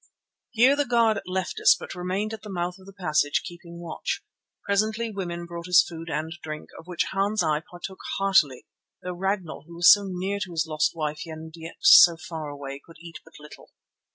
[0.49, 4.23] Here the guard left us but remained at the mouth of the passage, keeping watch.
[4.65, 8.65] Presently women brought us food and drink, of which Hans and I partook heartily
[9.03, 12.81] though Ragnall, who was so near to his lost wife and yet so far away,
[12.83, 13.69] could eat but little.